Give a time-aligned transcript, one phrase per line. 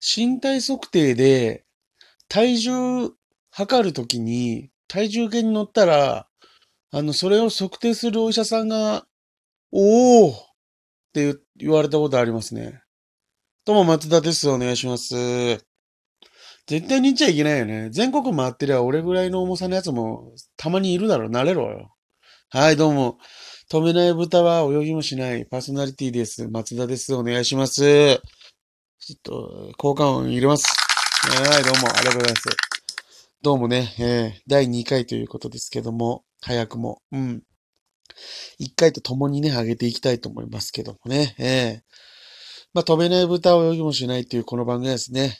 [0.00, 1.64] 身体測定で、
[2.28, 3.10] 体重
[3.50, 6.26] 測るときに、体重計に乗ったら、
[6.92, 9.06] あの、それを測定するお医者さんが、
[9.72, 10.36] おーっ
[11.12, 12.82] て言われたことありますね。
[13.64, 14.48] どうも松田です。
[14.48, 15.14] お願いします。
[16.66, 17.90] 絶対に言っちゃいけないよね。
[17.90, 21.30] 全国回ってりゃ俺ぐらいの重さのやつもたまにいるだろう。
[21.30, 21.94] 慣れろよ。
[22.48, 23.18] はい、どうも。
[23.70, 26.48] 止めない豚は泳ぎもしないパーソナリティです。
[26.48, 27.14] 松田です。
[27.14, 28.20] お願いします。
[29.02, 30.66] ちょっと、交換音入れます。
[31.22, 32.56] はい、どうも、ありがとうございます。
[33.40, 37.42] どうもね、えー、第2回ということですけども、早くも、うん。
[38.60, 41.82] 1回と共にね、上げていきたいと思いますけどもね、えー、
[42.74, 45.38] まあ、飛べない豚を泳ぎもしないというこの番組ですね。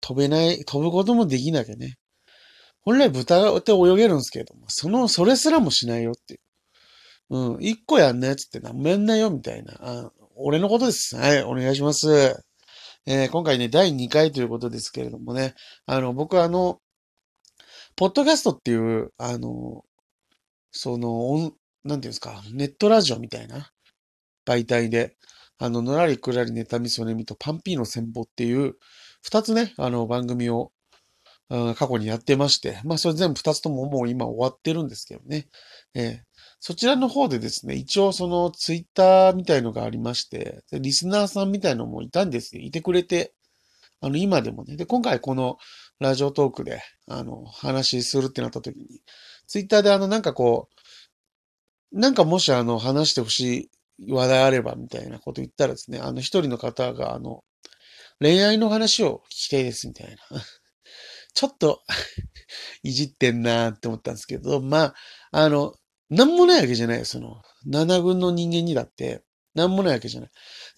[0.00, 1.96] 飛べない、飛ぶこともできなきゃね。
[2.82, 6.36] 本来豚って泳げるんですけども、その、それすらもしないよってい
[7.30, 7.36] う。
[7.54, 7.60] うん。
[7.60, 9.74] 一個やんなやつって何もやんないよ、みたいな。
[9.80, 11.16] あ俺のことです。
[11.16, 12.44] はい、お願いします。
[13.06, 15.54] えー、今回ね、第2回ということですけれどもね、
[15.86, 16.80] あの、僕はあの、
[17.96, 19.84] ポッドキャストっていう、あの、
[20.70, 21.52] その、
[21.84, 23.70] なんていうんですか、ネットラジオみたいな
[24.46, 25.16] 媒体で、
[25.58, 28.76] あの、のらりくらりネタミソネミとパンピーの戦法っていう、
[29.22, 30.72] 二つね、あの、番組を、
[31.48, 35.48] 過去にやってまして、まあ、それ全部二つとももう今終わってるんですけどね。
[35.94, 36.20] えー、
[36.60, 42.62] そちらの方でですね、一応そのツイッターみたいのがありまして、リスナーさんみたいのもいたんですよ。
[42.62, 43.32] いてくれて、
[44.00, 44.76] あの、今でもね。
[44.76, 45.58] で、今回この
[46.00, 48.86] ラジオトークで、あの、話するってなった時に、
[49.46, 50.68] ツイッターであの、なんかこ
[51.92, 57.42] う、なんかもしあの、話してほしい話題あればみたいなこと言ったらですね、あの、一人の方があの、
[58.20, 60.16] 恋愛の話を聞きたいですみたいな。
[61.34, 61.82] ちょっと
[62.82, 64.94] いじってんなーって思ったんですけど、まあ、
[65.32, 65.74] あの、
[66.10, 69.22] 何もないわけじゃないよ、その、七軍の人間にだって、
[69.54, 70.30] 何もないわけじゃない。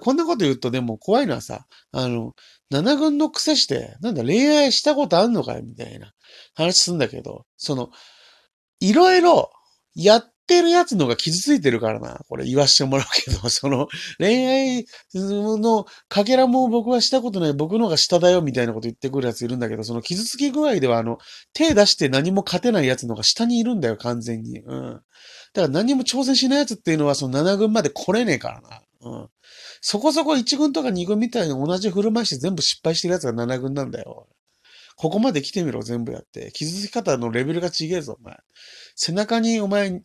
[0.00, 2.32] こんなこと言うとでも怖いのはさ、あの、
[2.70, 6.12] 七軍の癖して、なんだ恋愛したことあんのかよ、みたいな
[6.54, 7.90] 話すんだけど、その、
[8.80, 9.50] いろいろ
[9.94, 12.20] やっってるやつのが傷ついてるからな。
[12.28, 13.88] これ言わしてもらうけど、 その、
[14.18, 21.18] 恋愛のかけらも僕はしたことない、僕の方が下だよ、みたいなこと言ってくるやついるんだけど、その傷つき具合では、あの、
[21.54, 24.60] 手出して何も勝てないやつのが下にいるんだよ、完全に。
[24.60, 24.92] うん。
[24.92, 25.02] だか
[25.62, 28.82] ら何も挑戦しないやつっていうのは、その7軍まで来れねえからな。
[29.00, 29.28] うん。
[29.80, 34.28] そこそこ1軍とか2軍みたいに同じ振る舞いして全部失敗してるやつが7軍なんだよ。
[34.96, 36.50] ここまで来てみろ、全部やって。
[36.52, 38.38] 傷つき方のレベルが違えぞ、お前。
[38.94, 40.00] 背中にお前、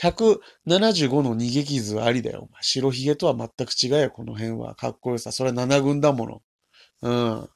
[0.00, 2.62] 175の逃げ傷ありだよ、お前。
[2.62, 4.74] 白ひげとは全く違うよ、この辺は。
[4.74, 5.32] かっこよさ。
[5.32, 6.42] それは7軍だもの。
[7.02, 7.48] うん。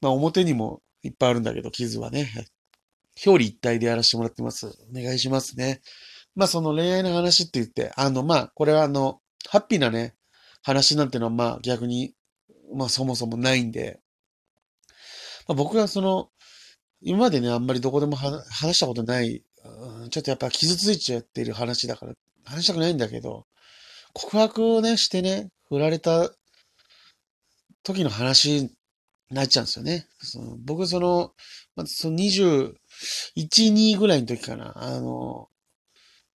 [0.00, 2.30] まあ、表にもいっぱいあるんだけど、傷はね。
[3.26, 4.66] 表裏一体でやらせてもらってます。
[4.66, 5.80] お願いしますね。
[6.36, 10.14] まあ、その恋愛の話って言って、あの、まあ、これはあの、ハッピーなね、
[10.62, 12.14] 話なんてのは、まあ、逆に、
[12.74, 14.00] まあ、そもそもないんで、
[15.46, 16.30] まあ、僕がその、
[17.00, 19.42] 今までね、あんまりどこでも話したことない、
[20.10, 23.46] ちょっとやっぱ傷ついちゃってる話だから、話したくないんだけど、
[24.12, 26.30] 告白をね、してね、振られた
[27.82, 28.70] 時の話に
[29.30, 30.06] なっちゃうんですよね。
[30.18, 31.32] その僕、その、
[31.76, 32.74] まずその21、
[33.44, 35.48] 2ぐらいの時かな、あの、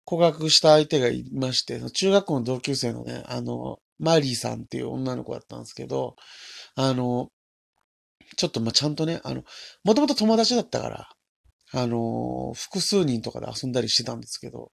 [0.06, 6.16] 告白した相手がいまして、中学校の同級生のね、あの、マリーさんっていう女の子だったんですけど、
[6.76, 7.30] あの、
[8.36, 9.44] ちょっとま、ちゃんとね、あの、
[9.84, 11.10] もともと友達だったから、
[11.74, 14.72] あの、複数人とかで遊んだりしてたんですけど、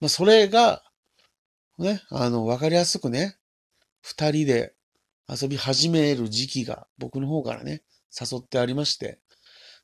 [0.00, 0.82] まあ、それが、
[1.78, 3.36] ね、あの、わかりやすくね、
[4.02, 4.74] 二人で
[5.28, 7.82] 遊び始める時期が僕の方からね、
[8.18, 9.18] 誘ってありまして、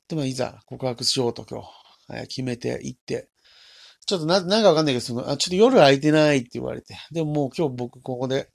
[0.07, 1.61] で、まあ、いざ告白しようと今
[2.21, 3.29] 日、決めて行って、
[4.05, 8.49] ちょっとな、なんかわかんないけど、その、あ、ちょっと夜空いてないって言われて、でももう今日僕ここで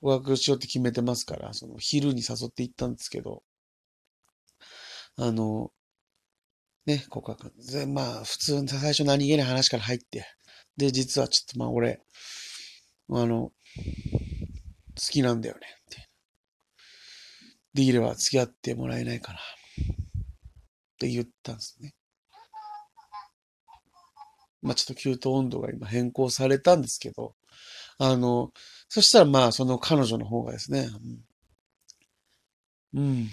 [0.00, 3.42] 告白しようって決めてますから、その昼に誘って行ったんですけど、
[5.18, 5.72] あの、
[6.86, 7.52] ね、告白。
[7.70, 10.24] で、まあ、普通に最初何気ない話から入って、
[10.76, 12.00] で、実はちょっとまあ俺、
[13.10, 13.52] あの、好
[15.10, 16.08] きなんだよねって。
[17.74, 19.38] できれば付き合ってもらえないかな。
[19.38, 19.42] っ
[20.98, 21.94] て言ったんですね。
[24.62, 27.34] まあちょっと給湯温度が今変更されたんですけど、
[27.98, 28.52] あの、
[28.88, 30.88] そしたらまあその彼女の方がですね、
[32.94, 33.00] うん。
[33.00, 33.28] うん、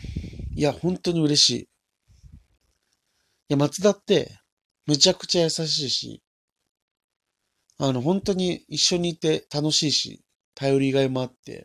[0.55, 1.69] いや、本当に嬉しい。
[3.47, 4.39] いや、松田って、
[4.87, 6.23] むちゃくちゃ優しいし、
[7.77, 10.23] あの、本当に一緒にいて楽しいし、
[10.55, 11.63] 頼りがいもあって、っ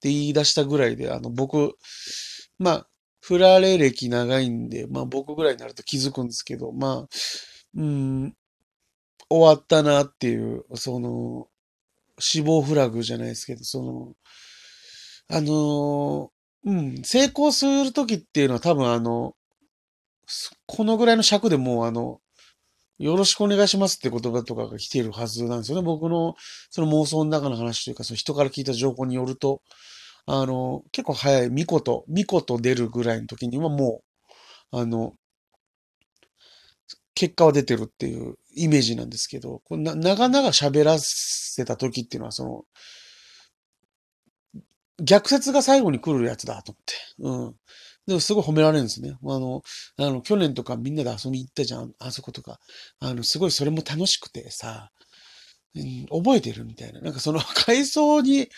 [0.00, 1.74] て言い出したぐらいで、あの、僕、
[2.58, 2.88] まあ、
[3.20, 7.08] 振られ歴長いんで、まあ僕ぐらいになると気づくんですけど、まあ、
[7.76, 8.34] うん、
[9.28, 11.48] 終わったなっていう、その、
[12.18, 14.14] 死亡フラグじゃないですけど、その、
[15.28, 16.30] あの
[16.64, 19.34] うん、成功するときっていうのは多分あの、
[20.66, 22.20] このぐらいの尺でもうあの、
[22.98, 25.82] よろしくお願いしますって言葉とかが来ているはずなんですよね。
[25.82, 26.34] 僕の
[26.70, 29.62] その妄想の中の話というか、その人から聞いた情報によると、
[30.26, 34.02] あの、結構早い、ミコと、ミコと出るぐらいの時にはも
[34.72, 35.14] う、あの、
[37.14, 42.64] 結果は出てるっていうイメージなんですけど、こな長々喋らせた時っていうのは、その、
[45.02, 46.94] 逆説が最後に来るやつだと思って。
[47.18, 47.54] うん。
[48.06, 49.16] でもすごい褒められるんですね。
[49.22, 49.62] あの、
[49.98, 51.92] あの、去年とかみんなで遊びに行ったじゃん。
[51.98, 52.60] あそことか。
[53.00, 54.90] あの、すごいそれも楽しくてさ、
[55.74, 57.00] うん、覚えてるみたいな。
[57.00, 58.48] なんかその 階層に、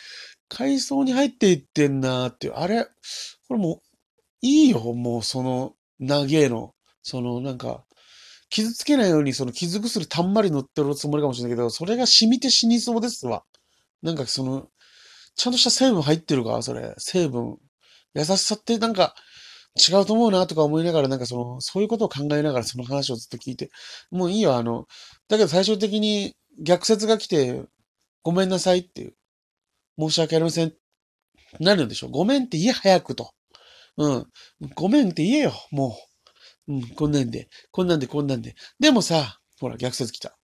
[0.49, 2.55] 階層に入っていってんなーっていう。
[2.55, 2.85] あれ、
[3.49, 3.83] これもう、
[4.43, 4.81] いいよ。
[4.95, 6.75] もうその、長えの。
[7.03, 7.85] その、なんか、
[8.51, 13.45] 傷つけないようにその傷薬たんまり塗ってるつもりかもしれないけど、それが染みて死にそうですわ。
[14.03, 14.69] なんかその、
[15.35, 16.95] ちゃんとした成分入ってるかそれ。
[16.99, 17.59] 成分。
[18.15, 19.15] 優しさってなんか
[19.77, 23.71] 違うと思うなとか思いながら、なんかその、そういうことを考えながらその話をずっと聞いて、
[24.11, 24.87] もういいよ、あの、
[25.29, 27.63] だけど最終的に逆説が来て、
[28.23, 29.15] ごめんなさいっていう。
[29.99, 30.73] 申し訳ありません。
[31.61, 32.11] なるんでしょう。
[32.11, 33.33] ごめんって言え、早くと。
[33.97, 34.27] うん。
[34.75, 35.97] ごめんって言えよ、も
[36.69, 36.75] う。
[36.75, 37.49] うん、こんなんで。
[37.73, 38.55] こんなんで、こんなんで。
[38.79, 40.39] でもさ、ほら、逆説来た。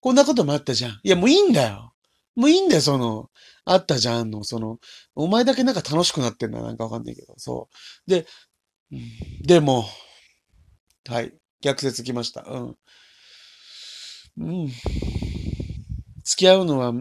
[0.00, 1.00] こんなこともあったじゃん。
[1.02, 1.92] いや、もういいんだよ。
[2.34, 3.30] もういいんだよ、その、
[3.66, 4.78] あったじゃんの、その、
[5.14, 7.68] お前だけなんか楽しくなってんだなんかわかんないけど、そ
[8.08, 8.10] う。
[8.10, 8.26] で、
[9.42, 9.84] でも、
[11.08, 12.42] はい、逆説来ました。
[12.48, 12.76] うん。
[14.38, 14.68] うん。
[16.24, 16.92] 付き合うのは、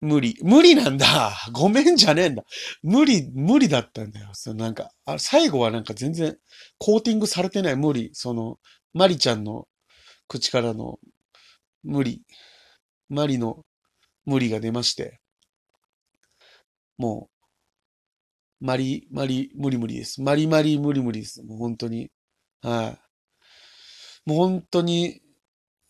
[0.00, 0.36] 無理。
[0.42, 1.32] 無理なんだ。
[1.52, 2.44] ごめんじゃねえんだ。
[2.82, 4.30] 無理、無理だったんだよ。
[4.32, 6.38] そのなんか、あ最後はなんか全然
[6.78, 8.10] コーティングされてない無理。
[8.14, 8.58] その、
[8.94, 9.68] マリちゃんの
[10.28, 10.98] 口からの
[11.82, 12.22] 無理。
[13.08, 13.64] マリの
[14.24, 15.20] 無理が出まして、
[17.00, 17.30] も
[18.60, 20.20] う、マリ、マリ、無理無理です。
[20.20, 21.42] マリマリ無理無理です。
[21.42, 22.10] もう本当に。
[22.60, 22.98] は
[24.26, 24.28] い。
[24.28, 25.22] もう本当に、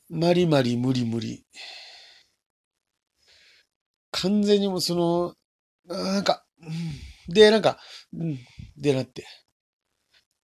[0.08, 1.44] マリマリ無理無理。
[4.12, 5.34] 完全にもうその、
[5.92, 6.44] なんか、
[7.26, 7.80] で、なんか、
[8.12, 8.38] うん、
[8.76, 9.26] でなって。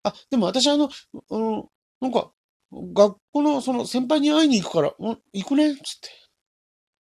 [0.04, 1.68] あ、でも私あの、あの、
[2.00, 2.30] なんか、
[2.70, 6.10] 学校のその先輩に会いに行くから、うん、行くねっつって。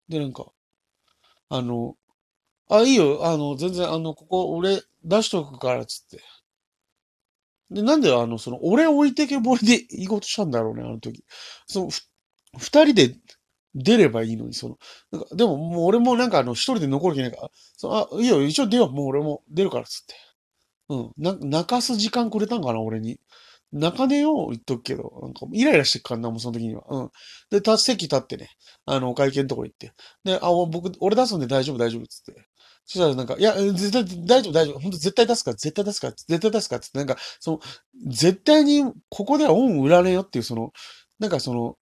[0.08, 0.52] で、なんか、
[1.50, 1.96] あの、
[2.70, 6.22] あ、いいよ、あの、全然、あの、ここ、俺、出しとくから、つって。
[7.72, 11.24] で、なんで、あの、その、俺置いてけぼりで行ことしたんだろうね、あの時。
[11.68, 11.90] その、
[12.58, 13.16] 二人で
[13.76, 14.78] 出ればいいのに、その、
[15.12, 20.16] なんか、でも、もう俺もなんか、あの、一人で残る気ないから、そのあ、いいよ、一応出よう、もう俺も出るから、つって。
[20.90, 21.12] うん。
[21.18, 23.20] なんか、泣かす時間くれたんかな、俺に。
[23.74, 25.20] 泣かねえよ、言っとくけど。
[25.24, 26.84] なんか、イライラしてっからな、もうその時には。
[26.90, 27.12] うん。
[27.52, 28.50] で、立席立ってね、
[28.86, 29.94] あの、会見のとこ行って。
[30.26, 32.48] で、あ、僕、俺出すんで大丈夫、大丈夫、つって。
[32.90, 34.80] そしたらなんか、いや、絶対、大丈夫、大丈夫。
[34.80, 36.98] 本当絶対出すから、絶対出すから、絶対出すから、って。
[36.98, 37.60] なんか、その、
[38.08, 40.72] 絶対に、ここでは恩売られよっていう、その、
[41.20, 41.78] なんかその、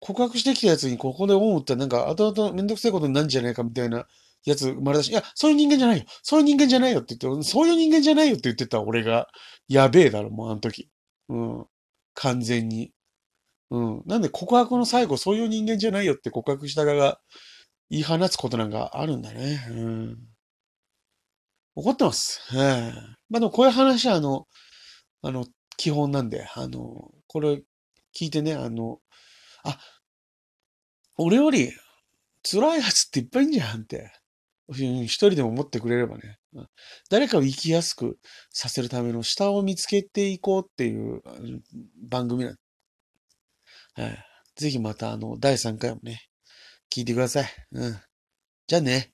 [0.00, 4.06] 告白してきたやつにここで恩売ったら、なんか、後々めんどくせえことになるんじゃないか、みたいな
[4.46, 6.04] やつ生まれたし、いや、そういう人間じゃないよ。
[6.22, 9.26] そういう人間じゃないよって言って、そういう人間じゃないよって言ってた俺が、
[9.68, 10.88] やべえだろ、もうあの時。
[11.28, 11.66] うん。
[12.14, 12.92] 完全に。
[13.70, 14.02] うん。
[14.06, 17.20] なんで告白の最後、そういう人間じゃないよって告白した側が
[17.90, 19.66] 言い放つことなんかあるんだね。
[19.70, 20.18] うん。
[21.74, 22.40] 怒ってます。
[22.54, 22.92] はい。
[23.30, 24.46] まあでもこういう話はあの、
[25.22, 25.46] あの、
[25.76, 27.62] 基本なんで、あの、これ
[28.18, 28.98] 聞いてね、あの、
[29.64, 29.78] あ、
[31.16, 31.72] 俺より
[32.42, 34.12] 辛いやつっていっぱいいんじゃんって。
[34.70, 36.38] 一人でも持ってくれればね、
[37.08, 38.18] 誰かを生きやすく
[38.50, 41.22] させるための下を見つけていこうっていう
[42.06, 42.56] 番組なん
[43.94, 44.24] はい。
[44.56, 46.20] ぜひまたあの、第3回もね、
[46.90, 47.48] 聞いてください。
[47.72, 48.00] うん。
[48.68, 49.12] じゃあね。